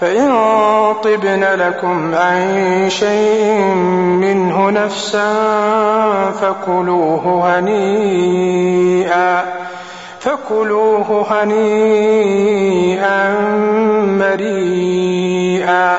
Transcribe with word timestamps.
فإن 0.00 0.28
طبن 1.04 1.44
لكم 1.44 2.14
عن 2.14 2.84
شيء 2.90 3.54
منه 4.20 4.70
نفسا 4.70 5.34
فكلوه 6.30 7.58
هنيئا 7.58 9.44
فكلوه 10.20 11.26
هنيئا 11.30 13.18
مريئا 14.20 15.98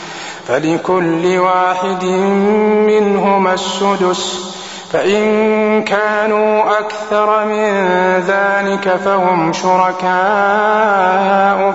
فلكل 0.51 1.37
واحد 1.37 2.03
منهما 2.87 3.53
السدس 3.53 4.55
فإن 4.93 5.83
كانوا 5.83 6.79
أكثر 6.79 7.45
من 7.45 7.73
ذلك 8.27 8.99
فهم 9.05 9.53
شركاء 9.53 10.11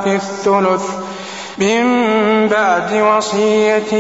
في 0.05 0.15
الثلث. 0.15 0.91
من 1.59 1.85
بعد 2.49 2.93
وصية 3.17 3.95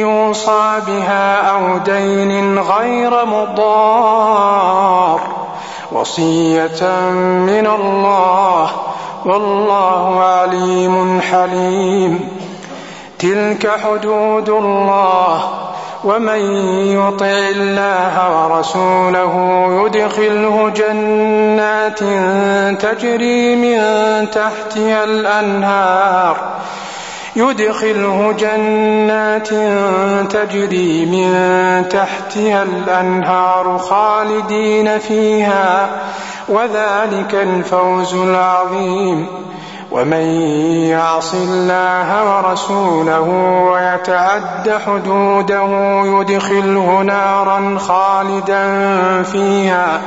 يوصى 0.00 0.80
بها 0.86 1.36
أو 1.50 1.78
دين 1.78 2.58
غير 2.58 3.24
مضار. 3.24 5.20
وصية 5.92 7.10
من 7.20 7.66
الله 7.66 8.70
والله 9.24 10.20
عليم 10.20 11.20
حليم. 11.20 12.43
تلك 13.18 13.70
حدود 13.84 14.48
الله 14.48 15.64
ومن 16.04 16.40
يطع 16.92 17.26
الله 17.26 18.14
ورسوله 18.36 19.34
يدخله 19.84 20.72
جنات 20.76 21.98
تجري 22.82 23.56
من 23.56 23.80
تحتها 24.30 25.04
الانهار 25.04 26.36
يدخله 27.36 28.32
جنات 28.38 29.48
تجري 30.32 31.06
من 31.06 31.32
تحتها 31.88 32.62
الانهار 32.62 33.78
خالدين 33.78 34.98
فيها 34.98 35.88
وذلك 36.48 37.34
الفوز 37.34 38.14
العظيم 38.14 39.26
ومن 39.90 40.26
يعص 40.90 41.34
الله 41.34 42.36
ورسوله 42.36 43.20
ويتعد 43.72 44.80
حدوده 44.86 45.68
يدخله 46.04 47.02
نارا 47.02 47.78
خالدا 47.78 48.62
فيها 49.22 50.00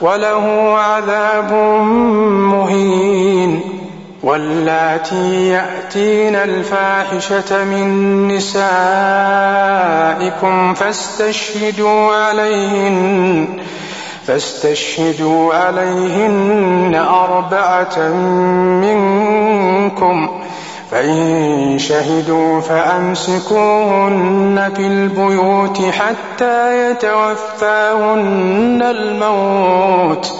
وله 0.00 0.76
عذاب 0.78 1.52
مهين 2.52 3.60
واللاتي 4.22 5.48
يأتين 5.48 6.36
الفاحشة 6.36 7.64
من 7.64 8.28
نسائكم 8.28 8.64
فاستشهدوا 10.74 12.14
عليهن 12.14 13.48
فاستشهدوا 14.26 15.54
عليهن 15.54 16.94
أربعة 16.94 17.98
منكم. 18.80 20.30
فإن 20.90 21.78
شهدوا 21.78 22.60
فأمسكوهن 22.60 24.72
في 24.76 24.86
البيوت 24.86 25.82
حتى 25.82 26.90
يتوفاهن 26.90 28.82
الموت. 28.82 30.32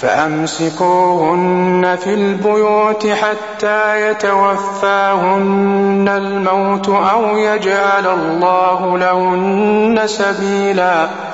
فأمسكوهن 0.00 1.98
في 2.04 2.14
البيوت 2.14 3.06
حتى 3.06 4.10
يتوفاهن 4.10 6.08
الموت 6.08 6.88
أو 6.88 7.36
يجعل 7.36 8.06
الله 8.06 8.98
لهن 8.98 10.02
سبيلاً. 10.06 11.33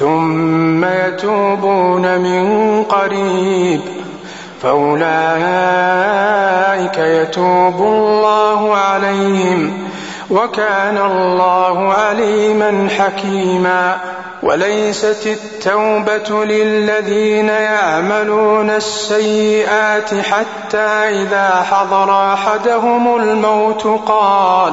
ثم 0.00 0.84
يتوبون 0.84 2.18
من 2.18 2.44
قريب 2.84 3.80
فأولئك 4.62 4.98
يتوب 6.98 7.80
الله 7.80 8.76
عليهم 8.76 9.88
وكان 10.30 10.98
الله 10.98 11.92
عليما 11.92 12.88
حكيما 12.98 13.96
وليست 14.42 15.26
التوبة 15.26 16.44
للذين 16.44 17.48
يعملون 17.48 18.70
السيئات 18.70 20.14
حتى 20.14 20.88
إذا 21.22 21.66
حضر 21.70 22.32
أحدهم 22.32 23.16
الموت 23.16 23.86
قال 24.06 24.72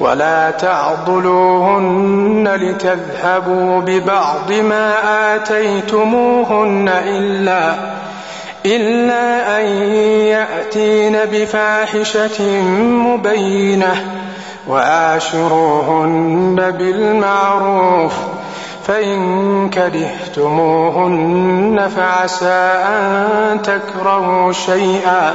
ولا 0.00 0.50
تعضلوهن 0.50 2.48
لتذهبوا 2.48 3.80
ببعض 3.80 4.52
ما 4.52 4.94
آتيتموهن 5.36 6.88
إلا 6.88 7.74
إلا 8.66 9.60
أن 9.60 9.66
يأتين 10.26 11.18
بفاحشة 11.32 12.62
مبينة 12.82 14.04
وآشروهن 14.66 16.74
بالمعروف 16.78 18.12
فإن 18.86 19.70
كرهتموهن 19.70 21.40
فعسى 21.96 22.82
أن 22.88 23.62
تكرهوا 23.62 24.52
شيئا. 24.52 25.34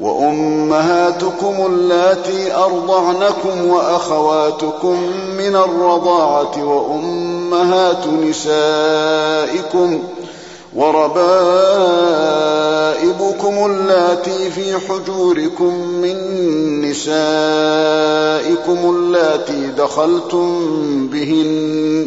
وأمهاتكم 0.00 1.66
اللاتي 1.66 2.54
أرضعنكم 2.54 3.66
وأخواتكم 3.66 5.02
من 5.38 5.56
الرضاعة 5.56 6.64
وأمهات 6.64 8.06
نسائكم 8.06 9.98
وربائبكم 12.30 13.66
اللاتي 13.66 14.50
في 14.50 14.78
حجوركم 14.88 15.74
من 15.74 16.16
نسائكم 16.90 18.78
اللاتي 18.96 19.66
دخلتم 19.66 20.66
بهن 21.06 22.06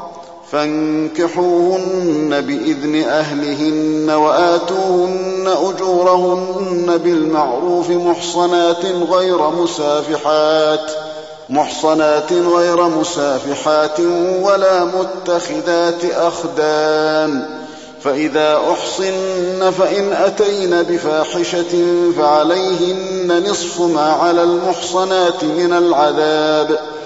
فانكحوهن 0.51 2.41
بإذن 2.41 3.03
أهلهن 3.03 4.09
وآتوهن 4.09 5.47
أجورهن 5.47 6.97
بالمعروف 7.03 7.89
محصنات 7.89 8.85
غير 8.85 9.49
مسافحات 9.49 10.91
محصنات 11.49 12.33
غير 12.33 12.83
مسافحات 12.87 13.99
ولا 14.41 14.85
متخذات 14.85 16.05
أخدان. 16.05 17.45
فإذا 18.03 18.59
أحصن 18.71 19.71
فإن 19.71 20.13
أتين 20.13 20.83
بفاحشة 20.83 21.85
فعليهن 22.17 23.43
نصف 23.49 23.81
ما 23.81 24.11
على 24.11 24.43
المحصنات 24.43 25.43
من 25.43 25.73
العذاب 25.73 26.79
ۖ. 26.97 27.00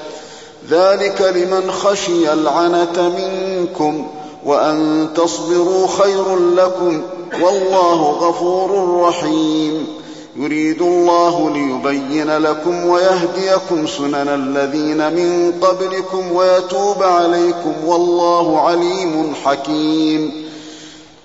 ذلك 0.69 1.21
لمن 1.35 1.71
خشي 1.71 2.33
العنة 2.33 3.11
منكم 3.17 4.07
وأن 4.45 5.07
تصبروا 5.15 5.87
خير 5.87 6.39
لكم 6.39 7.01
والله 7.41 8.01
غفور 8.01 8.99
رحيم. 9.01 9.87
يريد 10.35 10.81
الله 10.81 11.49
ليبين 11.49 12.37
لكم 12.37 12.85
ويهديكم 12.85 13.87
سنن 13.87 14.27
الذين 14.27 14.97
من 15.13 15.53
قبلكم 15.61 16.31
ويتوب 16.31 17.03
عليكم 17.03 17.73
والله 17.85 18.59
عليم 18.59 19.33
حكيم. 19.43 20.44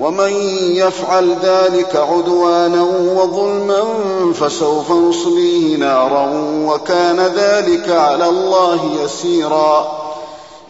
ومن 0.00 0.32
يفعل 0.74 1.36
ذلك 1.42 1.96
عدوانا 1.96 2.82
وظلما 3.16 3.82
فسوف 4.34 4.90
نصليه 4.90 5.76
نارا 5.76 6.28
وكان 6.66 7.20
ذلك 7.20 7.88
على 7.88 8.28
الله 8.28 8.90
يسيرا. 9.04 10.04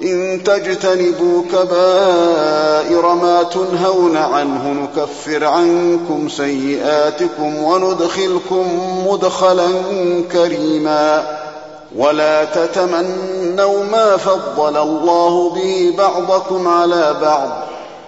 إن 0.02 0.43
تجتنبوا 0.45 1.43
كبائر 1.52 3.14
ما 3.14 3.43
تنهون 3.43 4.16
عنه 4.16 4.69
نكفر 4.69 5.45
عنكم 5.45 6.28
سيئاتكم 6.28 7.62
وندخلكم 7.62 8.66
مدخلا 9.07 9.69
كريما. 10.33 11.38
ولا 11.97 12.45
تتمنوا 12.45 13.85
ما 13.85 14.16
فضل 14.16 14.76
الله 14.76 15.50
به 15.50 15.95
بعضكم 15.99 16.69
على 16.69 17.14
بعض. 17.23 17.74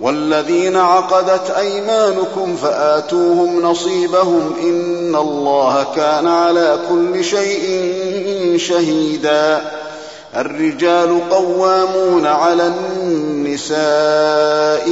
والذين 0.00 0.76
عقدت 0.76 1.50
أيمانكم 1.50 2.56
فآتوهم 2.56 3.62
نصيبهم 3.62 4.54
إن 4.62 5.16
الله 5.16 5.86
كان 5.96 6.26
على 6.28 6.78
كل 6.88 7.24
شيء 7.24 7.90
شهيدا. 8.56 9.70
الرجال 10.36 11.30
قوامون 11.30 12.26
على 12.26 12.66
النساء 13.02 13.78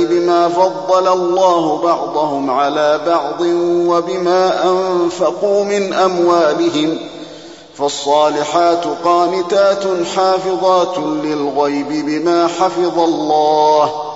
بما 0.04 0.48
فضل 0.48 1.12
الله 1.12 1.82
بعضهم 1.82 2.50
على 2.50 3.00
بعض 3.06 3.40
وبما 3.88 4.64
أنفقوا 4.64 5.64
من 5.64 5.92
أموالهم. 5.92 6.98
فالصالحات 7.78 8.84
قانتات 9.04 9.84
حافظات 10.16 10.98
للغيب 10.98 11.88
بما 11.88 12.46
حفظ 12.46 12.98
الله. 12.98 14.07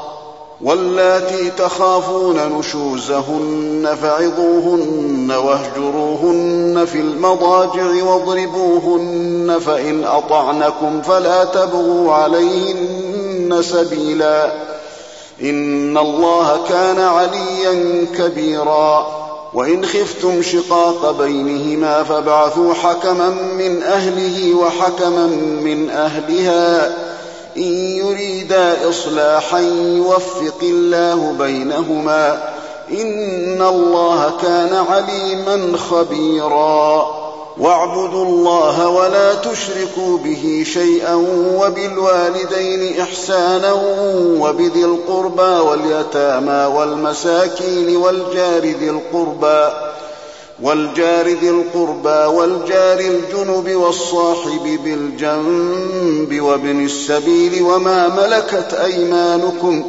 واللاتي 0.62 1.50
تخافون 1.50 2.58
نشوزهن 2.58 3.96
فعظوهن 4.02 5.30
واهجروهن 5.30 6.84
في 6.92 7.00
المضاجع 7.00 8.04
واضربوهن 8.04 9.58
فإن 9.66 10.04
أطعنكم 10.04 11.02
فلا 11.02 11.44
تبغوا 11.44 12.12
عليهن 12.14 13.58
سبيلا 13.60 14.52
إن 15.42 15.98
الله 15.98 16.60
كان 16.68 16.98
عليا 16.98 18.06
كبيرا 18.18 19.06
وإن 19.54 19.84
خفتم 19.84 20.42
شقاق 20.42 21.10
بينهما 21.18 22.02
فابعثوا 22.02 22.74
حكما 22.74 23.30
من 23.58 23.82
أهله 23.82 24.54
وحكما 24.54 25.26
من 25.62 25.90
أهلها 25.90 26.92
إن 27.56 27.72
يريدا 27.96 28.88
إصلاحا 28.88 29.58
يوفق 29.96 30.58
الله 30.62 31.34
بينهما 31.38 32.52
إن 32.90 33.62
الله 33.62 34.30
كان 34.42 34.84
عليما 34.90 35.78
خبيرا. 35.90 37.22
واعبدوا 37.58 38.24
الله 38.24 38.88
ولا 38.88 39.34
تشركوا 39.34 40.18
به 40.18 40.64
شيئا 40.66 41.14
وبالوالدين 41.56 43.00
إحسانا 43.00 43.72
وبذي 44.40 44.84
القربى 44.84 45.42
واليتامى 45.42 46.76
والمساكين 46.76 47.96
والجار 47.96 48.62
ذي 48.62 48.90
القربى 48.90 49.72
والجار 50.62 51.28
ذي 51.28 51.50
القربى 51.50 52.36
والجار 52.36 53.00
الجنب 53.00 53.74
والصاحب 53.74 54.78
بالجنب 54.84 56.40
وابن 56.40 56.84
السبيل 56.84 57.62
وما 57.62 58.08
ملكت 58.08 58.74
أيمانكم 58.74 59.84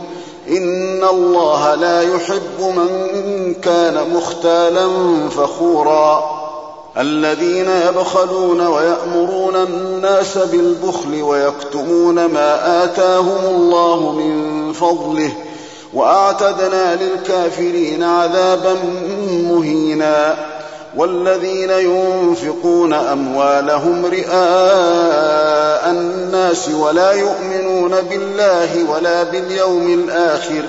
إن 0.49 1.03
الله 1.03 1.75
لا 1.75 2.01
يحب 2.01 2.59
من 2.59 3.53
كان 3.53 4.09
مختالا 4.13 4.89
فخورا 5.29 6.43
الذين 6.97 7.69
يبخلون 7.69 8.67
ويأمرون 8.67 9.55
الناس 9.55 10.37
بالبخل 10.37 11.21
ويكتمون 11.21 12.25
ما 12.25 12.83
آتاهم 12.83 13.55
الله 13.55 14.11
من 14.11 14.73
فضله 14.73 15.33
وأعتدنا 15.93 16.99
للكافرين 17.03 18.03
عذابا 18.03 18.75
مهينا 19.29 20.52
والذين 20.97 21.69
ينفقون 21.69 22.93
أموالهم 22.93 24.05
رئاء 24.05 25.89
الناس 25.89 26.69
ولا 26.69 27.11
يؤمنون 27.11 28.01
بالله 28.01 28.91
ولا 28.91 29.23
باليوم 29.23 29.93
الآخر 29.93 30.63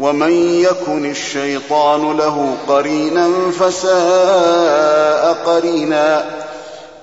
ومن 0.00 0.32
يكن 0.60 1.10
الشيطان 1.10 2.16
له 2.16 2.54
قرينا 2.68 3.30
فساء 3.60 5.36
قرينا 5.46 6.24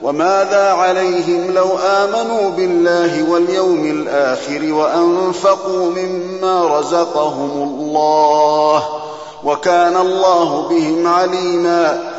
وماذا 0.01 0.71
عليهم 0.71 1.51
لو 1.51 1.77
آمنوا 1.77 2.49
بالله 2.49 3.31
واليوم 3.31 3.85
الآخر 3.85 4.73
وأنفقوا 4.73 5.91
مما 5.91 6.79
رزقهم 6.79 7.51
الله 7.63 8.83
وكان 9.43 9.97
الله 9.97 10.67
بهم 10.69 11.07
عليما 11.07 12.18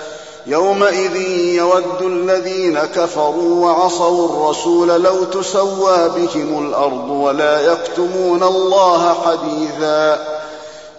يومئذ 0.47 1.15
يود 1.55 2.01
الذين 2.01 2.79
كفروا 2.79 3.65
وعصوا 3.65 4.29
الرسول 4.29 4.87
لو 4.87 5.23
تسوى 5.23 6.09
بهم 6.09 6.67
الأرض 6.67 7.09
ولا 7.09 7.71
يكتمون 7.71 8.43
الله 8.43 9.13
حديثا. 9.13 10.19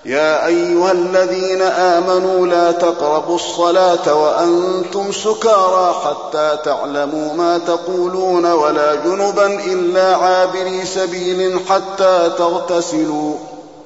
يا 0.05 0.47
أيها 0.47 0.93
الذين 0.93 1.63
آمنوا 1.63 2.47
لا 2.47 2.73
تقربوا 2.73 3.35
الصلاة 3.35 4.15
وأنتم 4.15 5.13
سكارى 5.13 5.95
حتى 6.05 6.59
تعلموا 6.65 7.35
ما 7.35 7.59
تقولون 7.59 8.53
ولا 8.53 8.95
جنبا 8.95 9.47
إلا 9.47 10.17
عابري 10.17 10.85
سبيل 10.85 11.61
حتى 11.69 12.31
تغتسلوا. 12.39 13.35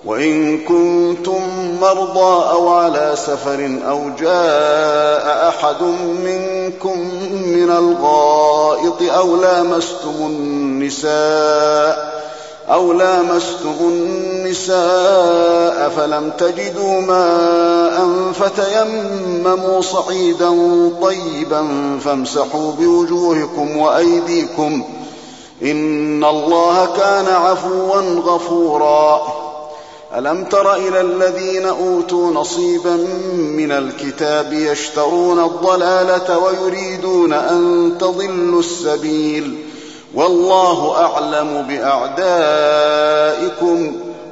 وإن 0.07 0.59
كنتم 0.59 1.41
مرضى 1.81 2.51
أو 2.51 2.69
على 2.69 3.13
سفر 3.17 3.79
أو 3.89 4.11
جاء 4.21 5.49
أحد 5.49 5.83
منكم 6.25 6.99
من 7.47 7.71
الغائط 7.71 9.03
أو 9.03 9.37
لامستم 9.37 10.15
النساء 10.21 12.17
أو 12.71 12.93
لامستم 12.93 13.75
النساء 13.81 14.77
فلم 15.97 16.33
تجدوا 16.39 17.01
ماء 17.01 18.09
فتيمموا 18.33 19.81
صعيدا 19.81 20.51
طيبا 21.03 21.69
فامسحوا 22.05 22.73
بوجوهكم 22.73 23.77
وأيديكم 23.77 24.85
إن 25.63 26.25
الله 26.25 26.87
كان 26.97 27.27
عفوا 27.27 28.01
غفورا 28.01 29.46
ألم 30.17 30.45
تر 30.45 30.75
إلى 30.75 31.01
الذين 31.01 31.67
أوتوا 31.67 32.31
نصيبا 32.31 32.97
من 33.35 33.73
الكتاب 33.73 34.53
يشترون 34.53 35.45
الضلالة 35.45 36.39
ويريدون 36.39 37.33
أن 37.33 37.93
تضلوا 38.01 38.61
السبيل؟ 38.61 39.65
والله 40.15 41.05
أعلم 41.05 41.67
بأعدائكم 41.69 42.33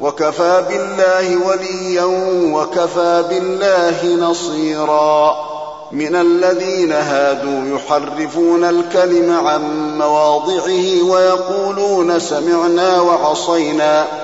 وكفى 0.00 0.64
بالله 0.68 1.46
وليا 1.46 2.04
وكفى 2.54 3.24
بالله 3.30 4.28
نصيرا. 4.30 5.36
من 5.92 6.16
الذين 6.16 6.92
هادوا 6.92 7.76
يحرفون 7.76 8.64
الكلم 8.64 9.46
عن 9.46 9.98
مواضعه 9.98 11.02
ويقولون 11.10 12.18
سمعنا 12.18 13.00
وعصينا. 13.00 14.23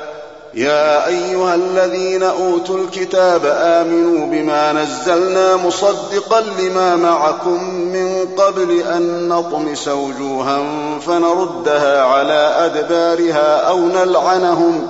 يا 0.53 1.07
أيها 1.07 1.55
الذين 1.55 2.23
أوتوا 2.23 2.77
الكتاب 2.77 3.41
آمنوا 3.45 4.25
بما 4.25 4.71
نزلنا 4.73 5.55
مصدقا 5.55 6.41
لما 6.41 6.95
معكم 6.95 7.63
من 7.73 8.27
قبل 8.37 8.79
أن 8.81 9.27
نطمس 9.29 9.87
وجوها 9.87 10.63
فنردها 10.99 12.03
على 12.03 12.53
أدبارها 12.57 13.57
أو 13.69 13.79
نلعنهم 13.79 14.87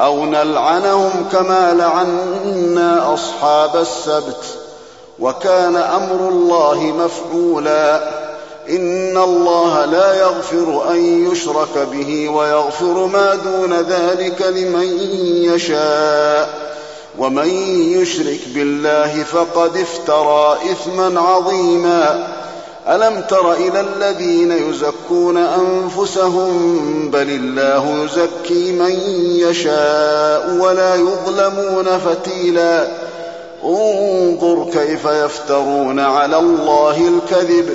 أو 0.00 0.24
نلعنهم 0.26 1.28
كما 1.32 1.74
لعنا 1.74 3.14
أصحاب 3.14 3.76
السبت 3.76 4.44
وكان 5.18 5.76
أمر 5.76 6.28
الله 6.28 6.80
مفعولا 6.98 8.19
إن 8.70 9.16
الله 9.16 9.84
لا 9.84 10.14
يغفر 10.14 10.90
أن 10.90 11.30
يشرك 11.32 11.88
به 11.92 12.28
ويغفر 12.28 13.06
ما 13.06 13.34
دون 13.34 13.72
ذلك 13.74 14.42
لمن 14.42 14.98
يشاء. 15.54 16.70
ومن 17.18 17.48
يشرك 18.00 18.40
بالله 18.54 19.22
فقد 19.22 19.76
افترى 19.76 20.58
إثما 20.72 21.20
عظيما. 21.20 22.28
ألم 22.88 23.20
تر 23.28 23.52
إلى 23.52 23.80
الذين 23.80 24.52
يزكون 24.52 25.36
أنفسهم 25.36 27.10
بل 27.10 27.30
الله 27.30 28.04
يزكي 28.04 28.72
من 28.72 28.92
يشاء 29.48 30.56
ولا 30.60 30.94
يظلمون 30.94 31.98
فتيلا. 31.98 32.88
انظر 33.64 34.66
كيف 34.72 35.04
يفترون 35.04 36.00
على 36.00 36.38
الله 36.38 37.08
الكذب. 37.08 37.74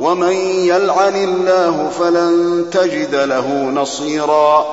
ومن 0.00 0.32
يلعن 0.66 1.16
الله 1.16 1.90
فلن 2.00 2.64
تجد 2.72 3.14
له 3.14 3.48
نصيرا. 3.74 4.66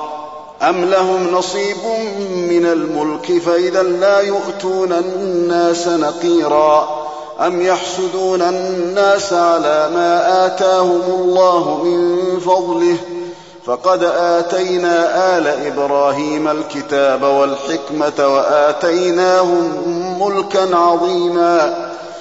أم 0.61 0.85
لهم 0.85 1.27
نصيب 1.31 1.77
من 2.49 2.65
الملك 2.65 3.41
فإذا 3.45 3.83
لا 3.83 4.19
يؤتون 4.19 4.91
الناس 4.91 5.87
نقيرا. 5.87 6.89
أم 7.39 7.61
يحسدون 7.61 8.41
الناس 8.41 9.33
على 9.33 9.89
ما 9.93 10.45
آتاهم 10.45 11.01
الله 11.07 11.83
من 11.83 12.39
فضله. 12.39 12.97
فقد 13.65 14.03
آتينا 14.03 15.37
آل 15.37 15.47
إبراهيم 15.47 16.47
الكتاب 16.47 17.23
والحكمة 17.23 18.27
وآتيناهم 18.27 19.73
ملكا 20.21 20.75
عظيما. 20.75 21.90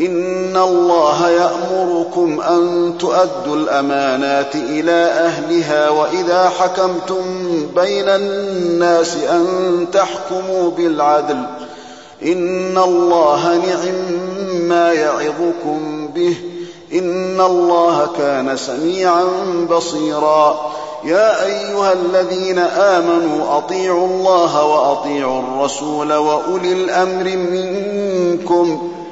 إن 0.00 0.56
الله 0.56 1.28
يأمركم 1.30 2.40
أن 2.40 2.94
تؤدوا 2.98 3.56
الأمانات 3.56 4.54
إلى 4.56 4.92
أهلها 5.04 5.90
وإذا 5.90 6.48
حكمتم 6.48 7.22
بين 7.76 8.08
الناس 8.08 9.16
أن 9.16 9.46
تحكموا 9.92 10.70
بالعدل 10.70 11.42
إن 12.22 12.78
الله 12.78 13.56
نعم 13.56 13.94
ما 14.68 14.92
يعظكم 14.92 16.08
به 16.14 16.34
إن 16.92 17.40
الله 17.40 18.08
كان 18.18 18.56
سميعا 18.56 19.24
بصيرا 19.70 20.72
يا 21.04 21.44
أيها 21.44 21.92
الذين 21.92 22.58
آمنوا 22.58 23.58
أطيعوا 23.58 24.06
الله 24.06 24.64
وأطيعوا 24.64 25.40
الرسول 25.40 26.12
وأولي 26.12 26.72
الأمر 26.72 27.24
منكم 27.24 28.92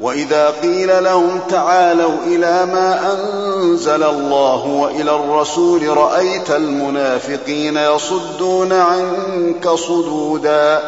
وإذا 0.00 0.50
قيل 0.50 1.04
لهم 1.04 1.40
تعالوا 1.50 2.12
إلى 2.26 2.66
ما 2.66 3.12
أنزل 3.12 4.02
الله 4.02 4.66
وإلى 4.66 5.10
الرسول 5.16 5.96
رأيت 5.96 6.50
المنافقين 6.50 7.76
يصدون 7.76 8.72
عنك 8.72 9.68
صدودا 9.68 10.82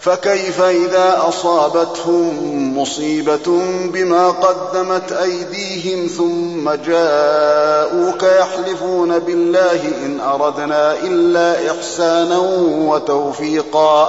فكيف 0.00 0.60
إذا 0.62 1.22
أصابتهم 1.28 2.78
مصيبة 2.78 3.62
بما 3.92 4.28
قدمت 4.28 5.12
أيديهم 5.12 6.06
ثم 6.06 6.70
جاءوك 6.70 8.22
يحلفون 8.22 9.18
بالله 9.18 9.80
إن 10.06 10.20
أردنا 10.20 10.92
إلا 10.92 11.70
إحسانا 11.70 12.38
وتوفيقا 12.88 14.08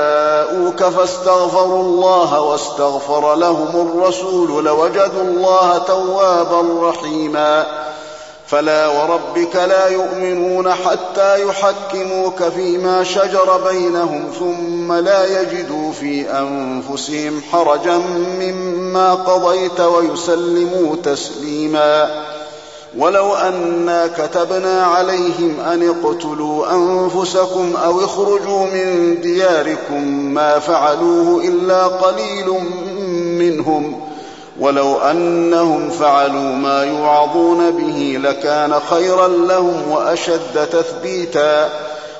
فاستغفروا 0.83 1.83
الله 1.83 2.40
واستغفر 2.40 3.35
لهم 3.35 3.88
الرسول 3.88 4.64
لوجدوا 4.64 5.22
الله 5.22 5.79
توابا 5.79 6.88
رحيما. 6.88 7.66
فلا 8.46 8.88
وربك 8.88 9.57
لا 9.57 9.88
يؤمنون 9.88 10.75
حتى 10.75 11.42
يحكموك 11.42 12.42
فيما 12.42 13.05
شجر 13.05 13.61
بينهم 13.70 14.31
ثم 14.38 14.92
لا 14.92 15.40
يجدوا 15.40 15.92
في 15.92 16.31
أنفسهم 16.31 17.40
حرجا 17.53 17.98
مما 18.40 19.14
قضيت 19.14 19.81
ويسلموا 19.81 20.96
تسليماً. 21.05 22.42
ولو 22.99 23.35
أنا 23.35 24.07
كتبنا 24.07 24.87
عليهم 24.87 25.61
أن 25.61 25.89
اقتلوا 25.89 26.73
أنفسكم 26.75 27.77
أو 27.85 28.05
اخرجوا 28.05 28.67
من 28.67 29.21
دياركم 29.21 30.09
ما 30.35 30.59
فعلوه 30.59 31.45
إلا 31.45 31.87
قليل 31.87 32.49
منهم 33.39 34.01
ولو 34.61 34.99
أنهم 34.99 35.91
فعلوا 35.91 36.55
ما 36.55 36.85
يوعظون 36.85 37.71
به 37.71 38.19
لكان 38.23 38.75
خيرا 38.91 39.29
لهم 39.29 39.91
وأشد 39.91 40.69
تثبيتا 40.73 41.69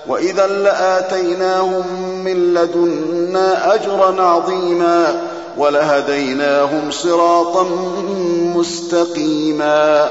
وإذا 0.07 0.47
لآتيناهم 0.47 1.85
من 2.25 2.55
لدنا 2.55 3.75
أجرا 3.75 4.23
عظيما 4.23 5.23
ولهديناهم 5.57 6.91
صراطا 6.91 7.67
مستقيما 8.57 10.11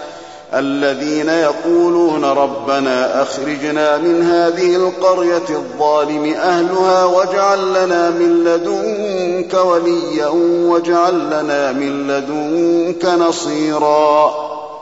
الذين 0.53 1.29
يقولون 1.29 2.25
ربنا 2.25 3.21
أخرجنا 3.21 3.97
من 3.97 4.23
هذه 4.23 4.75
القرية 4.75 5.49
الظالم 5.49 6.33
أهلها 6.33 7.05
واجعل 7.05 7.73
لنا 7.73 8.09
من 8.09 8.43
لدنك 8.43 9.53
وليا 9.53 10.27
واجعل 10.71 11.13
لنا 11.13 11.71
من 11.71 12.07
لدنك 12.07 13.05
نصيرا. 13.05 14.33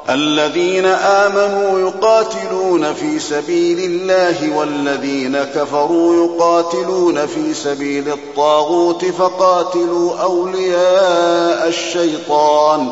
الذين 0.10 0.86
آمنوا 0.86 1.80
يقاتلون 1.80 2.94
في 2.94 3.20
سبيل 3.20 3.80
الله 3.80 4.58
والذين 4.58 5.38
كفروا 5.38 6.26
يقاتلون 6.26 7.26
في 7.26 7.54
سبيل 7.54 8.10
الطاغوت 8.10 9.06
فقاتلوا 9.06 10.18
أولياء 10.22 11.68
الشيطان. 11.68 12.92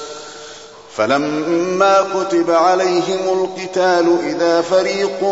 فلما 0.97 2.03
كتب 2.15 2.51
عليهم 2.51 3.19
القتال 3.43 4.17
إذا 4.23 4.61
فريق 4.61 5.23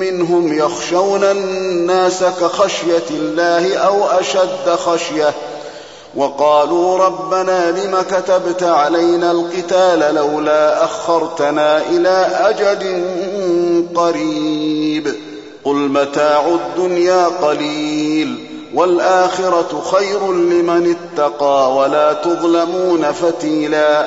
منهم 0.00 0.58
يخشون 0.58 1.24
الناس 1.24 2.24
كخشية 2.24 3.10
الله 3.10 3.76
أو 3.76 4.06
أشد 4.06 4.68
خشية 4.68 5.32
وقالوا 6.16 6.98
ربنا 6.98 7.70
لم 7.70 7.96
كتبت 8.10 8.62
علينا 8.62 9.30
القتال 9.30 10.14
لولا 10.14 10.84
أخرتنا 10.84 11.82
إلى 11.90 12.28
أجل 12.40 13.04
قريب 13.94 15.14
قل 15.64 15.74
متاع 15.74 16.46
الدنيا 16.48 17.26
قليل 17.26 18.46
والآخرة 18.74 19.82
خير 19.92 20.32
لمن 20.32 20.96
اتقى 20.96 21.76
ولا 21.76 22.12
تظلمون 22.12 23.12
فتيلا 23.12 24.06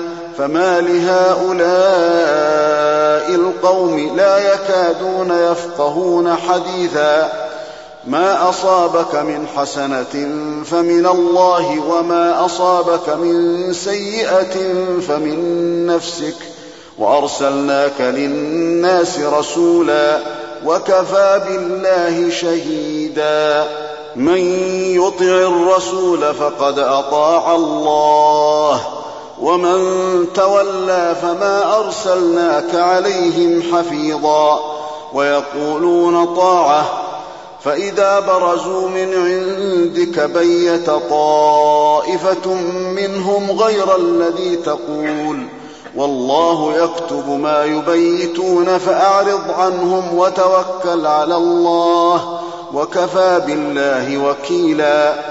فما 0.37 0.81
لهؤلاء 0.81 1.61
القوم 3.35 4.15
لا 4.17 4.53
يكادون 4.53 5.31
يفقهون 5.31 6.35
حديثا. 6.35 7.31
ما 8.07 8.49
أصابك 8.49 9.15
من 9.15 9.47
حسنة 9.55 10.29
فمن 10.65 11.05
الله 11.05 11.79
وما 11.89 12.45
أصابك 12.45 13.09
من 13.09 13.73
سيئة 13.73 14.73
فمن 15.07 15.85
نفسك. 15.87 16.35
وأرسلناك 16.99 18.01
للناس 18.01 19.19
رسولا 19.19 20.19
وكفى 20.65 21.41
بالله 21.47 22.29
شهيدا. 22.29 23.67
من 24.15 24.39
يطع 24.95 25.23
الرسول 25.23 26.33
فقد 26.33 26.79
أطاع 26.79 27.55
الله. 27.55 29.00
ومن 29.41 29.79
تولى 30.33 31.15
فما 31.21 31.77
أرسلناك 31.77 32.75
عليهم 32.75 33.63
حفيظا 33.73 34.59
ويقولون 35.13 36.35
طاعة 36.35 36.85
فإذا 37.63 38.19
برزوا 38.19 38.89
من 38.89 39.13
عندك 39.13 40.19
بيت 40.19 40.89
طائفة 41.09 42.53
منهم 42.95 43.51
غير 43.51 43.95
الذي 43.95 44.55
تقول 44.55 45.47
والله 45.95 46.73
يكتب 46.77 47.29
ما 47.29 47.65
يبيتون 47.65 48.77
فأعرض 48.77 49.51
عنهم 49.57 50.17
وتوكل 50.17 51.05
على 51.07 51.35
الله 51.35 52.39
وكفى 52.73 53.41
بالله 53.47 54.17
وكيلا. 54.17 55.30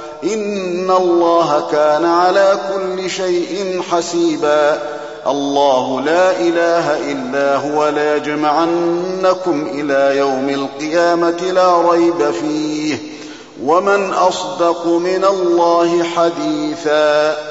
ان 0.23 0.91
الله 0.91 1.63
كان 1.71 2.05
على 2.05 2.59
كل 2.73 3.09
شيء 3.09 3.81
حسيبا. 3.91 4.79
الله 5.27 6.01
لا 6.01 6.31
اله 6.31 7.11
الا 7.11 7.55
هو 7.55 7.89
ليجمعنكم 7.89 9.67
إلى 9.73 10.17
يوم 10.17 10.49
القيامه 10.49 11.51
لا 11.51 11.91
ريب 11.91 12.31
فيه. 12.31 12.97
ومن 13.63 14.13
اصدق 14.13 14.85
من 14.87 15.25
الله 15.25 16.03
حديثا. 16.03 17.50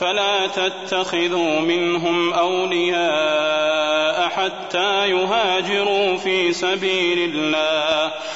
فلا 0.00 0.46
تتخذوا 0.46 1.60
منهم 1.60 2.32
أولياء 2.32 4.28
حتى 4.28 5.10
يهاجروا 5.10 6.16
في 6.16 6.52
سبيل 6.52 7.34
الله. 7.34 8.12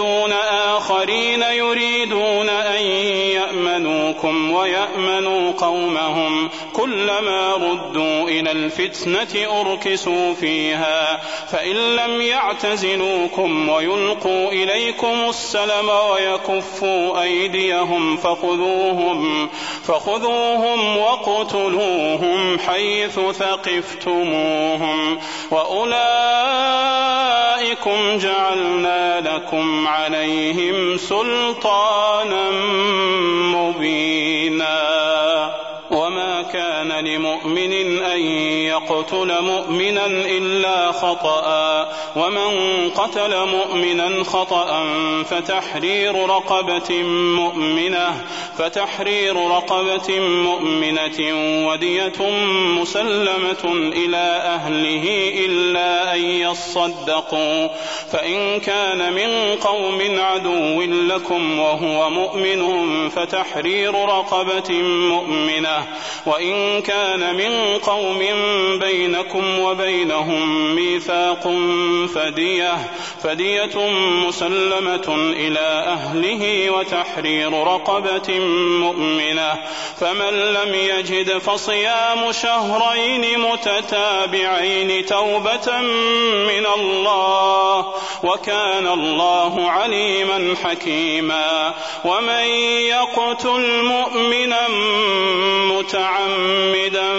ستجدون 0.00 0.32
آخرين 0.32 1.42
يريدون 1.42 2.48
أن 2.48 2.82
يأمنوكم 3.36 4.50
ويأمنوا 4.50 5.52
قومهم 5.52 6.50
كلما 6.72 7.54
ردوا 7.54 8.28
إلى 8.28 8.52
الفتنة 8.52 9.60
أركسوا 9.60 10.34
فيها 10.34 11.20
فإن 11.52 11.96
لم 11.96 12.20
يعتزلوكم 12.20 13.68
ويلقوا 13.68 14.52
إليكم 14.52 15.28
السلم 15.28 15.90
ويكفوا 16.10 17.22
أيديهم 17.22 18.16
فخذوهم 18.16 19.48
فخذوهم 19.84 20.96
واقتلوهم 20.96 22.58
حيث 22.58 23.20
ثقفتموهم 23.38 25.18
وأولئكم 25.50 26.00
جعلنا 28.18 29.20
لكم 29.20 29.88
عليهم 29.90 30.96
سلطانا 30.96 32.50
مبينا. 33.56 34.80
وما 35.90 36.42
كان 36.42 37.04
لمؤمن 37.04 38.02
أن 38.02 38.20
يقتل 38.90 39.42
مؤمنا 39.42 40.06
إلا 40.06 40.92
خطأ 40.92 41.88
ومن 42.16 42.50
قتل 42.90 43.46
مؤمنا 43.46 44.24
خطأ 44.24 44.84
فتحرير 45.30 46.28
رقبة 46.28 47.02
مؤمنة 47.36 48.24
فتحرير 48.58 49.36
رقبة 49.36 50.20
مؤمنة 50.20 51.18
ودية 51.68 52.30
مسلمة 52.80 53.64
إلى 53.74 54.40
أهله 54.44 55.32
إلا 55.46 56.14
أن 56.14 56.20
يصدقوا. 56.20 57.68
فإن 58.12 58.60
كان 58.60 59.12
من 59.12 59.56
قوم 59.56 60.20
عدو 60.20 60.82
لكم 60.82 61.58
وهو 61.58 62.10
مؤمن 62.10 63.08
فتحرير 63.08 63.94
رقبة 63.94 64.82
مؤمنة 64.82 65.86
وإن 66.26 66.82
كان 66.82 67.34
من 67.36 67.78
قوم 67.78 68.22
بينكم 68.80 69.58
وبينهم 69.58 70.74
ميثاق 70.74 71.54
فدية 72.14 72.90
فدية 73.22 73.90
مسلمة 74.26 75.32
إلى 75.36 75.68
أهله 75.86 76.70
وتحرير 76.70 77.52
رقبة 77.52 78.38
مؤمنة. 78.80 79.52
فمن 80.00 80.30
لم 80.30 80.74
يجد 80.74 81.38
فصيام 81.38 82.32
شهرين 82.32 83.38
متتابعين 83.38 85.06
توبة 85.06 85.80
من 86.50 86.66
الله 86.76 87.94
وكان 88.22 88.86
الله 88.86 89.70
عليما 89.70 90.54
حكيما. 90.64 91.74
ومن 92.04 92.44
يقتل 92.88 93.82
مؤمنا 93.82 94.68
متعمدا 95.70 97.10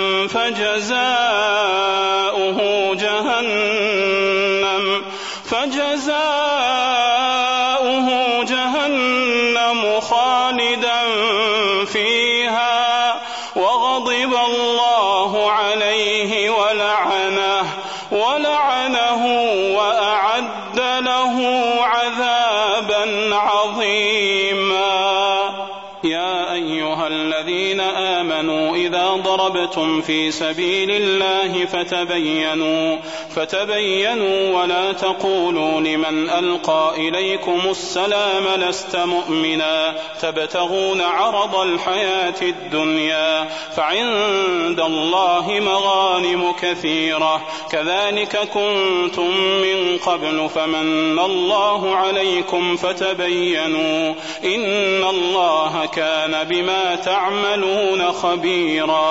فجزاؤه 2.36 2.96
جهنم 2.96 4.86
فجزاؤه 5.46 6.81
ضربتم 29.24 30.02
في 30.02 30.32
سبيل 30.32 30.92
الله 30.92 31.66
فتبينوا 31.66 32.98
فتبينوا 33.36 34.62
ولا 34.62 34.92
تقولوا 34.92 35.82
لمن 35.82 36.30
ألقى 36.30 36.94
إليكم 36.98 37.60
السلام 37.70 38.44
لست 38.58 38.96
مؤمنا 38.96 39.96
تبتغون 40.22 41.02
عرض 41.02 41.56
الحياة 41.56 42.42
الدنيا 42.42 43.48
فعند 43.76 44.80
الله 44.80 45.60
مغانم 45.60 46.52
كثيرة 46.62 47.42
كذلك 47.72 48.38
كنتم 48.38 49.38
من 49.38 49.98
قبل 49.98 50.50
فمن 50.56 51.20
الله 51.20 51.96
عليكم 51.96 52.76
فتبينوا 52.76 54.14
إن 54.44 55.04
الله 55.04 55.86
كان 55.86 56.44
بما 56.44 56.96
تعملون 56.96 58.12
خبيرا. 58.12 59.11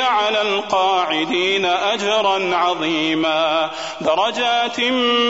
على 0.00 0.42
القاعدين 0.42 1.64
أجرا 1.64 2.56
عظيما 2.56 3.70
درجات 4.00 4.80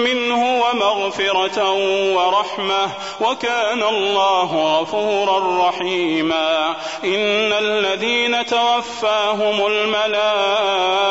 منه 0.04 0.62
ومغفرة 0.62 1.72
ورحمة 2.14 2.88
وكان 3.20 3.82
الله 3.82 4.80
غفورا 4.80 5.68
رحيما. 5.68 6.76
إن 7.04 7.52
الذين 7.52 8.46
توفاهم 8.46 9.66
الملائكة 9.66 11.04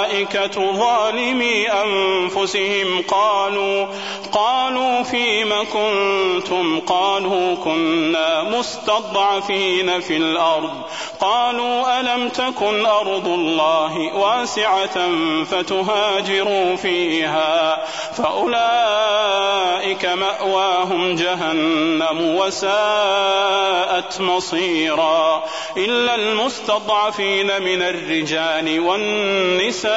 ظالمي 0.74 1.72
أنفسهم 1.72 3.04
قالوا 3.08 3.88
قالوا 4.32 5.04
فيم 5.04 5.54
كنتم؟ 5.74 6.80
قالوا 6.80 7.56
كنا 7.56 8.44
مستضعفين 8.44 10.00
في 10.00 10.18
الأرض. 10.18 10.82
قالوا 11.20 12.00
ألم 12.00 12.30
تكن 12.30 12.86
أرض 12.86 13.28
الله 13.44 14.16
واسعة 14.16 15.10
فتهاجروا 15.44 16.76
فيها 16.76 17.84
فأولئك 18.18 20.06
مأواهم 20.06 21.16
جهنم 21.16 22.36
وساءت 22.38 24.22
مصيرا 24.22 25.44
إلا 25.78 26.16
المستضعفين 26.16 27.62
من 27.62 27.82
الرجال 27.82 28.80
والنساء 28.80 29.94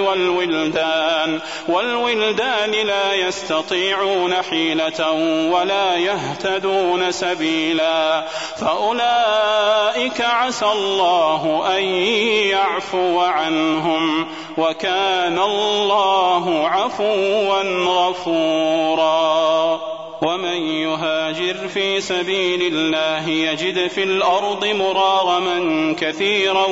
والولدان 0.00 1.40
والولدان 1.68 2.70
لا 2.70 3.14
يستطيعون 3.14 4.34
حيلة 4.42 5.10
ولا 5.52 5.96
يهتدون 5.96 7.12
سبيلا 7.12 8.24
فأولئك 8.56 10.20
عسى 10.20 10.66
الله 10.66 11.64
أن 11.78 11.84
يعفو 12.24 13.20
عنهم 13.20 14.26
وكان 14.58 15.38
الله 15.38 16.68
عفوا 16.68 17.62
غفورا 17.84 19.80
ومن 20.24 20.66
يهاجر 20.66 21.68
في 21.68 22.00
سبيل 22.00 22.74
الله 22.74 23.28
يجد 23.28 23.88
في 23.88 24.02
الأرض 24.02 24.66
مراغما 24.66 25.96
كثيرا 26.00 26.66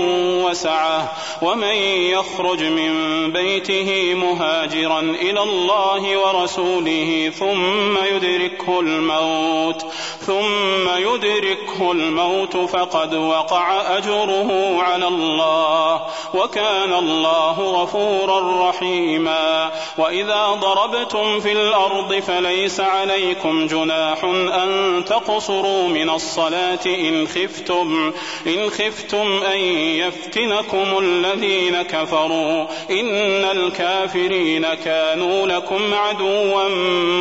وسعة. 0.44 1.12
ومن 1.42 1.74
يخرج 2.14 2.62
من 2.62 2.92
بيته 3.32 4.14
مهاجرا 4.14 5.00
إلى 5.00 5.42
الله 5.42 6.18
ورسوله 6.18 7.32
ثم 7.38 8.04
يدركه 8.04 8.80
الموت 8.80 9.86
ثم 10.20 10.88
يدركه 10.96 11.92
الموت 11.92 12.56
فقد 12.56 13.14
وقع 13.14 13.96
أجره 13.98 14.78
على 14.82 15.08
الله. 15.08 16.00
وكان 16.34 16.92
الله 16.92 17.82
غفورا 17.82 18.68
رحيما. 18.68 19.70
وإذا 19.98 20.46
ضربتم 20.46 21.40
في 21.40 21.52
الأرض 21.52 22.14
فليس 22.14 22.80
عليكم 22.80 23.41
عليكم 23.44 23.66
جناح 23.66 24.24
أن 24.24 25.02
تقصروا 25.04 25.88
من 25.88 26.10
الصلاة 26.10 26.86
إن 26.86 27.26
خفتم 27.28 28.12
إن 28.46 28.70
خفتم 28.70 29.42
أن 29.42 29.58
يفتنكم 29.98 30.98
الذين 30.98 31.82
كفروا. 31.82 32.66
إن 32.90 33.44
الكافرين 33.44 34.74
كانوا 34.74 35.46
لكم 35.46 35.94
عدوا 35.94 36.68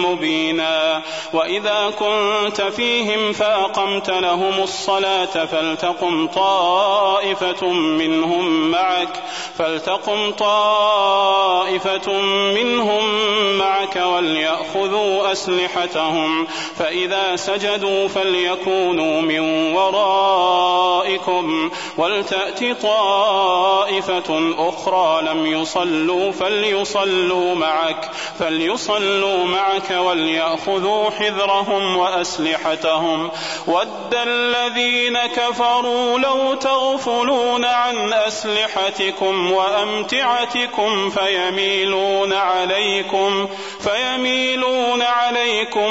مبينا. 0.07 1.01
وإذا 1.33 1.93
كنت 1.99 2.61
فيهم 2.61 3.33
فأقمت 3.33 4.09
لهم 4.09 4.63
الصلاة 4.63 5.45
فلتقم 5.45 6.27
طائفة 6.27 7.67
منهم 7.71 8.71
معك 8.71 9.23
فلتقم 9.57 10.31
طائفة 10.31 12.11
منهم 12.55 13.03
معك 13.57 13.95
وليأخذوا 13.95 15.31
أسلحتهم. 15.31 16.10
لهم 16.11 16.47
فإذا 16.75 17.35
سجدوا 17.35 18.07
فليكونوا 18.07 19.21
من 19.21 19.39
ورائكم 19.73 21.71
ولتأت 21.97 22.81
طائفة 22.81 24.53
أخرى 24.57 25.21
لم 25.21 25.45
يصلوا 25.45 26.31
فليصلوا 26.31 27.55
معك 27.55 28.09
فليصلوا 28.39 29.45
معك 29.45 29.91
وليأخذوا 29.91 31.09
حذرهم 31.09 31.97
وأسلحتهم 31.97 33.31
ود 33.67 34.15
الذين 34.27 35.17
كفروا 35.17 36.19
لو 36.19 36.53
تغفلون 36.53 37.65
عن 37.65 38.13
أسلحتكم 38.13 39.51
وأمتعتكم 39.51 41.09
فيميلون 41.09 42.33
عليكم 42.33 43.47
فيميلون 43.79 45.01
عليكم 45.01 45.90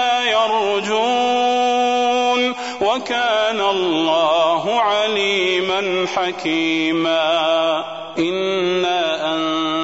وكان 3.01 3.61
الله 3.61 4.81
عليما 4.81 6.05
حكيما. 6.15 7.85
إنا 8.17 9.10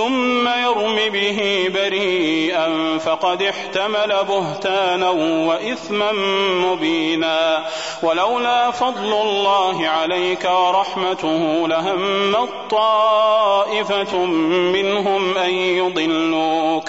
ثم 0.00 0.48
يرم 0.48 0.96
به 1.12 1.70
بريئا 1.74 2.98
فقد 2.98 3.42
احتمل 3.42 4.14
بهتانا 4.28 5.10
وإثما 5.48 6.12
مبينا. 6.52 7.66
ولولا 8.02 8.70
فضل 8.70 9.12
الله 9.12 9.88
عليك 9.88 10.44
ورحمته 10.44 11.68
لهم 11.68 12.34
طائفه 12.70 14.16
منهم 14.46 15.36
أن 15.36 15.50
يضلوك. 15.50 16.88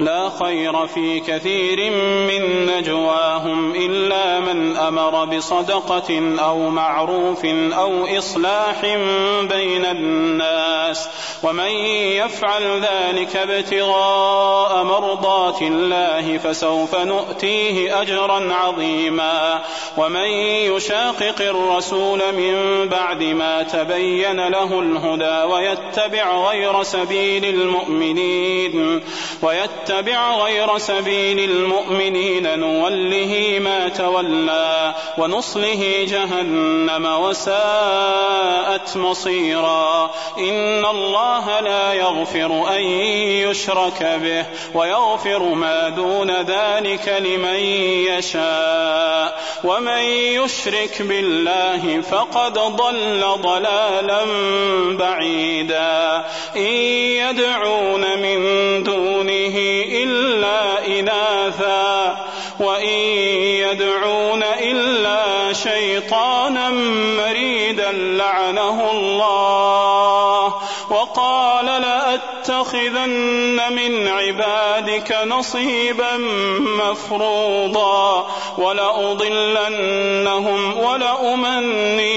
لا 0.00 0.30
خير 0.42 0.86
في 0.86 1.20
كثير 1.20 1.90
من 2.30 2.66
نجواهم 2.66 3.74
إلا 3.74 4.40
من 4.40 4.76
أمر 4.76 5.24
بصدقة 5.24 6.36
أو 6.40 6.58
معروف 6.70 7.44
أو 7.74 8.18
إصلاح 8.18 8.80
بين 9.42 9.84
الناس 9.84 11.08
ومن 11.42 11.70
يفعل 12.20 12.80
ذلك 12.80 13.36
ابتغاء 13.36 14.84
مرضات 14.84 15.62
الله 15.62 16.38
فسوف 16.38 16.96
نؤتيه 16.96 18.02
أجرا 18.02 18.54
عظيما 18.54 19.62
ومن 19.96 20.30
يشاقق 20.74 21.40
الرسول 21.40 22.18
من 22.32 22.88
بعد 22.88 23.22
ما 23.22 23.62
تبين 23.62 24.48
له 24.48 24.80
الهدى 24.80 25.52
ويتبع 25.52 26.50
غير 26.50 26.82
سبيل 26.82 27.44
المؤمنين 27.44 29.00
ويتبع 29.42 29.89
نتبع 29.90 30.34
غير 30.44 30.78
سبيل 30.78 31.50
المؤمنين 31.50 32.58
نوله 32.58 33.58
ما 33.60 33.88
تولى 33.88 34.94
ونصله 35.18 36.06
جهنم 36.08 37.06
وساءت 37.06 38.96
مصيرا. 38.96 40.10
إن 40.38 40.84
الله 40.84 41.60
لا 41.60 41.92
يغفر 41.92 42.76
أن 42.76 42.80
يشرك 43.50 44.20
به 44.22 44.44
ويغفر 44.74 45.42
ما 45.42 45.88
دون 45.88 46.30
ذلك 46.30 47.08
لمن 47.08 47.60
يشاء. 48.08 49.40
ومن 49.64 50.02
يشرك 50.38 51.02
بالله 51.02 52.00
فقد 52.10 52.52
ضل 52.52 53.24
ضلالا 53.42 54.24
بعيدا. 54.96 56.24
إن 56.56 56.72
يدعون 57.22 58.18
من 58.18 58.40
دونه 58.82 59.79
إلا 60.04 60.86
إناثا 60.86 62.16
وإن 62.60 62.98
يدعون 63.64 64.42
إلا 64.42 65.52
شيطانا 65.52 66.70
مريدا 66.70 67.92
لعنه 67.92 68.90
الله. 68.90 70.54
وقال 70.90 71.66
لأتخذن 71.66 73.72
من 73.72 74.08
عبادك 74.08 75.18
نصيبا 75.26 76.16
مفروضا 76.58 78.26
ولأضلنهم 78.58 79.98
ولأمنينهم 80.78 82.10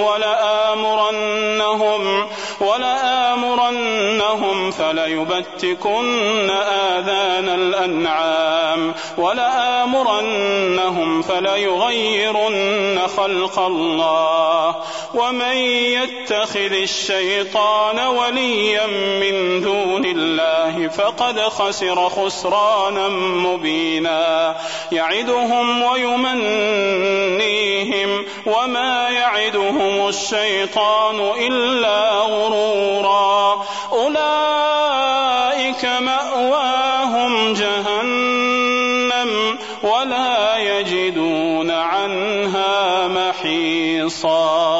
ولآمرنهم 0.00 1.20
ولآمرنهم 2.60 3.49
فليبتكن 4.70 6.50
آذان 6.50 7.48
الأنعام 7.48 8.94
ولآمرنهم 9.18 11.22
فليغيرن 11.22 13.00
خلق 13.16 13.58
الله 13.58 14.76
ومن 15.14 15.56
يتخذ 15.56 16.72
الشيطان 16.72 18.06
وليا 18.06 18.86
من 19.20 19.60
دون 19.60 20.04
الله 20.04 20.88
فقد 20.88 21.40
خسر 21.40 22.08
خسرانا 22.08 23.08
مبينا 23.08 24.56
يعدهم 24.92 25.82
ويمنيهم 25.82 27.10
وما 28.46 29.08
يعدهم 29.08 30.08
الشيطان 30.08 31.20
إلا 31.38 32.20
غرورا 32.20 33.66
أولئك 33.92 34.19
مأواهم 35.84 37.52
جهنم 37.52 39.30
ولا 39.82 40.56
يجدون 40.56 41.70
عنها 41.70 43.08
محيصا. 43.08 44.79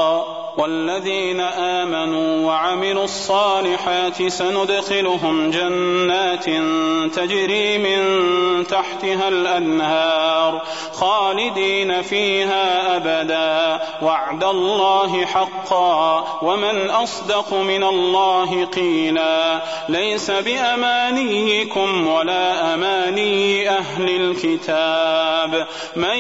والذين 0.59 1.41
آمنوا 1.41 2.47
وعملوا 2.47 3.05
الصالحات 3.05 4.29
سندخلهم 4.29 5.51
جنات 5.51 6.45
تجري 7.15 7.79
من 7.79 8.01
تحتها 8.67 9.29
الأنهار 9.29 10.63
خالدين 10.93 12.03
فيها 12.03 12.97
أبدا. 12.97 13.85
وعد 14.03 14.45
الله 14.45 15.25
حقا. 15.27 16.25
ومن 16.43 16.91
أصدق 16.91 17.55
من 17.55 17.85
الله 17.85 18.65
قيلا. 18.65 19.61
ليس 19.89 20.31
بأمانيكم 20.31 22.07
ولا 22.07 22.75
أماني 22.75 23.69
أهل 23.69 24.11
الكتاب. 24.21 25.67
من 25.97 26.19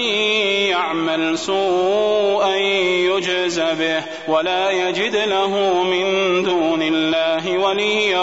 يعمل 0.68 1.38
سوءا 1.38 2.56
يجز 2.56 3.60
به. 3.60 4.19
ولا 4.28 4.70
يجد 4.70 5.16
له 5.16 5.82
من 5.82 6.04
دون 6.42 6.82
الله 6.82 7.58
وليا 7.58 8.20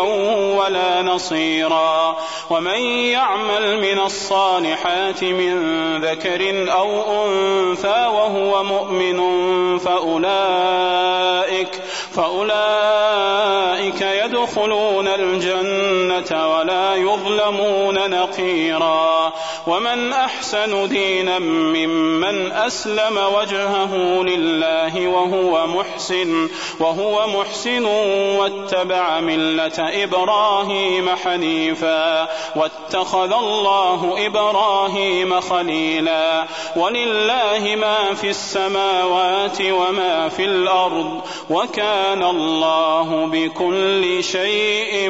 ولا 0.57 1.01
نصيرا. 1.01 2.17
ومن 2.49 2.81
يعمل 3.11 3.81
من 3.81 3.99
الصالحات 3.99 5.23
من 5.23 5.57
ذكر 6.01 6.71
أو 6.71 6.89
أنثى 7.23 8.07
وهو 8.07 8.63
مؤمن 8.63 9.17
فأولئك 9.77 11.69
فأولئك 12.17 14.01
يدخلون 14.01 15.07
الجنة 15.07 16.57
ولا 16.57 16.95
يظلمون 16.95 18.09
نقيرا. 18.09 19.33
ومن 19.67 20.13
أحسن 20.13 20.89
دينا 20.89 21.39
ممن 21.39 22.51
أسلم 22.51 23.17
وجهه 23.17 23.95
لله 24.23 25.07
وهو 25.07 25.67
محسن 25.67 26.49
وهو 26.79 27.27
محسن 27.27 27.85
واتبع 28.39 29.19
ملة 29.19 30.03
إبراهيم 30.03 31.09
حنيفا. 31.23 32.27
واتخذ 32.55 33.33
الله 33.33 34.25
إبراهيم 34.25 35.41
خليلا. 35.41 36.45
ولله 36.75 37.75
ما 37.75 38.13
في 38.13 38.29
السماوات 38.29 39.61
وما 39.61 40.29
في 40.29 40.45
الأرض 40.45 41.21
وكان 41.49 42.06
الله 42.13 43.25
بكل 43.25 44.23
شيء 44.23 45.09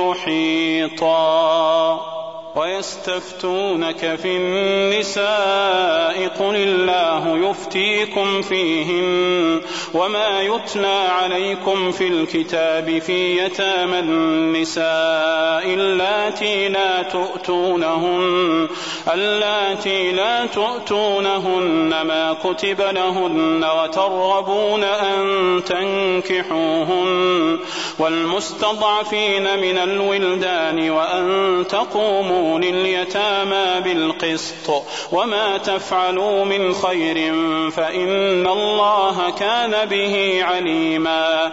محيطا. 0.00 2.21
ويستفتونك 2.56 4.14
في 4.22 4.36
النساء 4.36 6.28
قل 6.28 6.56
الله 6.56 7.50
يفتيكم 7.50 8.42
فيهن 8.42 9.60
وما 9.94 10.40
يتلى 10.42 11.04
عليكم 11.22 11.90
في 11.92 12.08
الكتاب 12.08 12.98
في 12.98 13.44
يتامى 13.44 13.98
النساء 13.98 15.64
اللاتي 15.74 16.68
لا 16.68 17.02
تؤتونهن 17.02 18.68
اللاتي 19.14 20.12
لا 20.12 20.46
تؤتونهن 20.46 21.88
ما 22.02 22.36
كتب 22.44 22.80
لهن 22.80 23.64
وترغبون 23.64 24.84
أن 24.84 25.24
تنكحوهن 25.66 27.58
والمستضعفين 27.98 29.42
من 29.42 29.78
الولدان 29.78 30.90
وأن 30.90 31.64
تقوموا 31.68 32.41
وآتوا 32.42 32.58
لليتامى 32.58 33.80
بالقسط 33.80 34.84
وما 35.12 35.58
تفعلوا 35.58 36.44
من 36.44 36.74
خير 36.74 37.16
فإن 37.70 38.46
الله 38.46 39.30
كان 39.30 39.88
به 39.88 40.44
عليما 40.44 41.52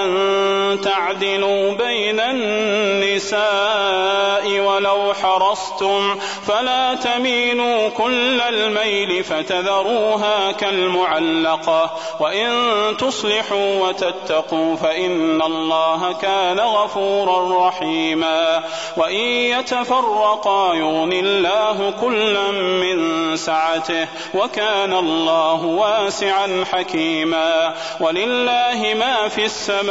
تعدلوا 0.83 1.71
بين 1.71 2.19
النساء 2.19 3.41
ولو 4.59 5.13
حرصتم 5.13 6.19
فلا 6.47 6.95
تميلوا 6.95 7.89
كل 7.89 8.41
الميل 8.41 9.23
فتذروها 9.23 10.51
كالمعلقة 10.51 11.91
وإن 12.19 12.51
تصلحوا 12.97 13.87
وتتقوا 13.87 14.75
فإن 14.75 15.41
الله 15.41 16.13
كان 16.21 16.59
غفورا 16.59 17.67
رحيما 17.67 18.63
وإن 18.97 19.25
يتفرقا 19.25 20.73
يغني 20.73 21.19
الله 21.19 21.93
كلا 22.01 22.51
من 22.51 23.21
سعته 23.37 24.07
وكان 24.33 24.93
الله 24.93 25.65
واسعا 25.65 26.65
حكيما 26.71 27.73
ولله 27.99 28.93
ما 28.99 29.27
في 29.27 29.45
السماء 29.45 29.90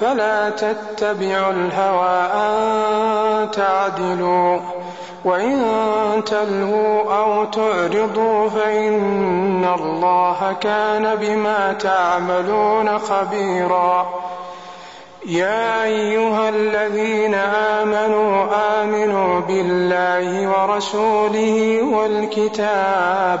فلا 0.00 0.50
تتبعوا 0.50 1.52
الهوى 1.52 2.18
أن 2.34 3.50
تعدلوا 3.50 4.60
وإن 5.24 5.62
تلهوا 6.26 7.14
أو 7.18 7.44
تعرضوا 7.44 8.48
فإن 8.48 9.64
الله 9.78 10.56
كان 10.60 11.14
بما 11.14 11.72
تعملون 11.72 12.98
خبيرا. 12.98 14.06
يا 15.26 15.84
أيها 15.84 16.48
الذين 16.48 17.34
آمنوا 17.34 18.46
آمنوا 18.82 19.40
بالله 19.40 20.48
ورسوله 20.48 21.82
والكتاب 21.82 23.40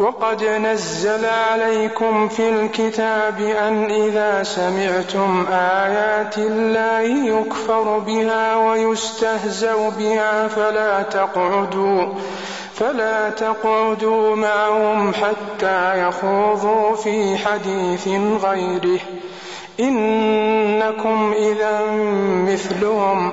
وقد 0.00 0.44
نزل 0.44 1.24
عليكم 1.24 2.28
في 2.28 2.48
الكتاب 2.48 3.40
أن 3.40 3.90
إذا 3.90 4.42
سمعتم 4.42 5.46
آيات 5.52 6.38
الله 6.38 7.00
يكفر 7.00 7.98
بها 7.98 8.56
ويستهزأ 8.56 9.88
بها 9.98 10.48
فلا 10.48 11.02
تقعدوا 11.02 12.14
فلا 12.74 13.30
تقعدوا 13.30 14.36
معهم 14.36 15.12
حتى 15.14 16.08
يخوضوا 16.08 16.96
في 16.96 17.36
حديث 17.36 18.08
غيره. 18.42 19.00
إنكم 19.80 21.34
إذا 21.38 21.80
مثلهم. 22.48 23.32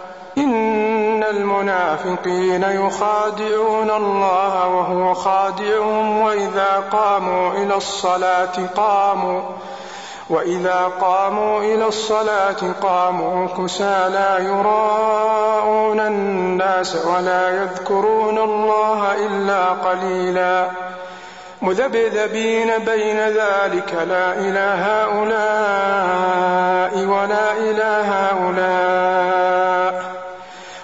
إن 0.37 1.23
المنافقين 1.23 2.63
يخادعون 2.63 3.91
الله 3.91 4.67
وهو 4.67 5.13
خادعهم 5.13 6.21
وإذا 6.21 6.83
قاموا 6.91 7.53
إلى 7.53 7.75
الصلاة 7.75 8.65
قاموا 8.75 9.41
وإذا 10.29 10.91
قاموا 11.01 11.61
إلى 11.61 11.87
الصلاة 11.87 12.71
قاموا 12.81 13.47
كسى 13.47 14.09
لا 14.13 14.37
يراءون 14.37 15.99
الناس 15.99 17.05
ولا 17.05 17.61
يذكرون 17.63 18.37
الله 18.37 19.15
إلا 19.15 19.65
قليلا 19.65 20.69
مذبذبين 21.61 22.77
بين 22.77 23.19
ذلك 23.19 23.93
لا 23.93 24.33
إلى 24.33 24.75
هؤلاء 24.87 26.25
ولا 27.05 27.51
إلى 27.57 28.03
هؤلاء 28.05 29.70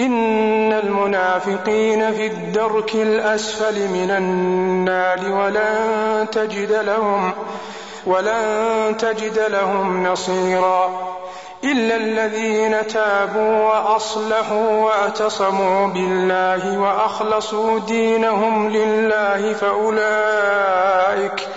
إن 0.00 0.72
المنافقين 0.72 2.12
في 2.12 2.26
الدرك 2.26 2.94
الأسفل 2.94 3.88
من 3.88 4.10
النار 4.10 5.32
ولن 5.32 6.26
تجد 6.32 6.72
لهم 6.72 7.32
ولن 8.06 8.94
تجد 8.98 9.38
لهم 9.38 10.06
نصيرا 10.06 10.90
إلا 11.64 11.96
الذين 11.96 12.86
تابوا 12.86 13.58
وأصلحوا 13.64 14.70
وأعتصموا 14.70 15.86
بالله 15.86 16.78
وأخلصوا 16.78 17.78
دينهم 17.78 18.68
لله 18.68 19.52
فأولئك 19.52 21.48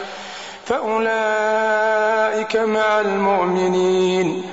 فأولئك 0.65 2.55
مع 2.55 2.99
المؤمنين 2.99 4.52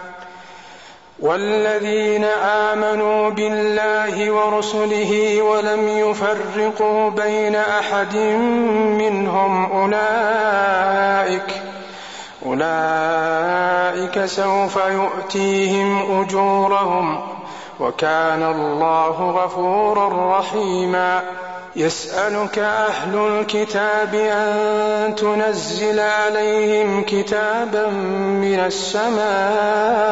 والذين 1.21 2.23
آمنوا 2.23 3.29
بالله 3.29 4.31
ورسله 4.31 5.41
ولم 5.41 5.87
يفرقوا 5.87 7.09
بين 7.09 7.55
أحد 7.55 8.15
منهم 8.97 9.71
أولئك 9.71 11.61
أولئك 12.45 14.25
سوف 14.25 14.75
يؤتيهم 14.75 16.21
أجورهم 16.21 17.19
وكان 17.79 18.43
الله 18.43 19.31
غفورا 19.31 20.39
رحيما. 20.39 21.21
يسألك 21.75 22.59
أهل 22.59 23.15
الكتاب 23.15 24.15
أن 24.15 25.15
تنزل 25.15 25.99
عليهم 25.99 27.03
كتابا 27.03 27.87
من 28.41 28.59
السماء 28.65 30.11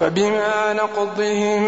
فبما 0.00 0.72
نقضهم 0.72 1.62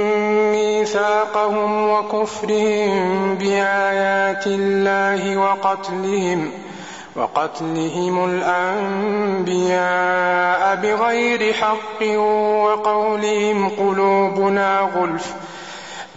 ميثاقهم 0.52 1.88
وكفرهم 1.90 3.34
بآيات 3.34 4.46
الله 4.46 5.36
وقتلهم 5.36 6.50
وقتلهم 7.16 8.24
الأنبياء 9.44 9.82
بغير 10.76 11.52
حق 11.52 12.02
وقولهم 12.64 13.68
قلوبنا 13.68 14.80
غلف 14.80 15.34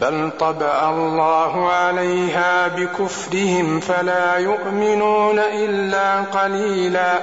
بل 0.02 0.32
طبع 0.40 0.90
الله 0.90 1.70
عليها 1.70 2.68
بكفرهم 2.68 3.80
فلا 3.80 4.38
يؤمنون 4.38 5.40
إلا 5.40 6.22
قليلا 6.22 7.20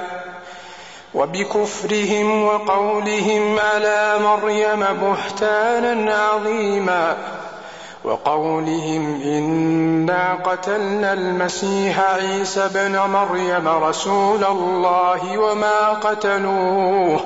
وبكفرهم 1.15 2.43
وقولهم 2.43 3.59
على 3.59 4.19
مريم 4.19 4.79
بهتانا 5.01 6.15
عظيما 6.15 7.17
وقولهم 8.03 9.21
إنا 9.21 10.33
قتلنا 10.43 11.13
المسيح 11.13 11.99
عيسى 11.99 12.69
بن 12.73 12.97
مريم 12.99 13.67
رسول 13.67 14.43
الله 14.43 15.37
وما 15.37 15.89
قتلوه 15.89 17.19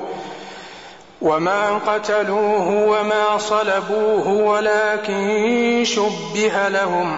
وما 1.21 1.77
قتلوه 1.77 2.69
وما 2.69 3.37
صلبوه 3.37 4.27
ولكن 4.27 5.83
شبه 5.85 6.67
لهم 6.69 7.17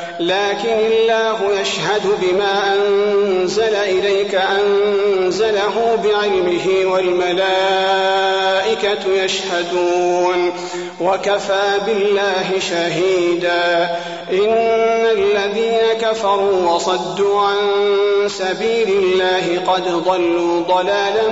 لكن 0.19 0.79
الله 0.91 1.61
يشهد 1.61 2.01
بما 2.21 2.73
أنزل 2.73 3.75
إليك 3.75 4.35
أنزله 4.35 5.97
بعلمه 6.03 6.67
والملائكة 6.93 7.53
يشهدون. 9.23 10.53
وكفى 11.01 11.79
بالله 11.85 12.59
شهيدا. 12.59 13.89
إن 14.31 15.05
الذين 15.11 15.93
كفروا 16.01 16.73
وصدوا 16.73 17.41
عن 17.41 17.57
سبيل 18.27 18.89
الله 18.89 19.61
قد 19.67 19.83
ضلوا 19.83 20.61
ضلالا 20.61 21.27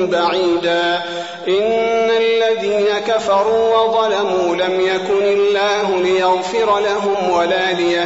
بعيدا. 0.00 1.02
إن 1.48 2.10
الذين 2.10 2.86
كفروا 3.06 3.76
وظلموا 3.76 4.56
لم 4.56 4.80
يكن 4.80 5.22
الله 5.22 5.96
ليغفر 5.96 6.78
لهم 6.78 7.30
ولا 7.30 7.72
ليهديهم. 7.72 8.05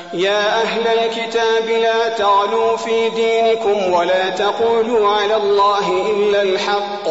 يا 0.13 0.61
أهل 0.61 0.87
الكتاب 0.87 1.69
لا 1.81 2.09
تعلوا 2.09 2.77
في 2.77 3.09
دينكم 3.09 3.93
ولا 3.93 4.29
تقولوا 4.29 5.09
على 5.09 5.35
الله 5.35 6.11
إلا 6.11 6.41
الحق. 6.41 7.07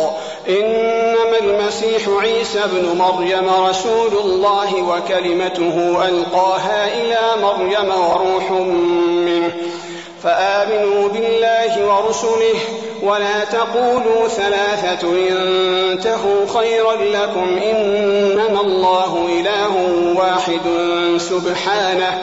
إنما 0.49 1.39
المسيح 1.41 2.03
عيسى 2.23 2.65
ابن 2.65 2.99
مريم 2.99 3.51
رسول 3.69 4.13
الله 4.25 4.83
وكلمته 4.83 6.05
ألقاها 6.09 6.89
إلى 7.03 7.43
مريم 7.43 7.91
وروح 7.91 8.51
منه. 9.27 9.53
فآمنوا 10.23 11.09
بالله 11.09 11.87
ورسله 11.87 12.59
ولا 13.03 13.45
تقولوا 13.45 14.29
ثلاثة 14.29 15.09
انتهوا 15.09 16.47
خيرا 16.59 16.95
لكم. 16.97 17.59
إنما 17.65 18.61
الله 18.61 19.29
إله 19.41 19.73
واحد 20.19 20.61
سبحانه. 21.19 22.23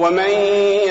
ومن 0.00 0.30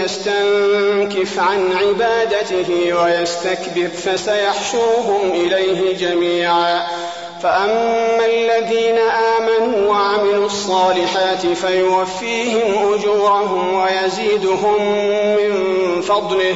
يستنكف 0.03 1.39
عن 1.39 1.73
عبادته 1.73 2.93
ويستكبر 2.93 3.87
فسيحشرهم 3.87 5.31
إليه 5.31 5.97
جميعا. 5.97 6.87
فأما 7.43 8.25
الذين 8.25 8.97
آمنوا 8.97 9.89
وعملوا 9.89 10.45
الصالحات 10.45 11.47
فيوفيهم 11.47 12.93
أجورهم 12.93 13.73
ويزيدهم 13.73 14.81
من 15.35 15.51
فضله. 16.01 16.55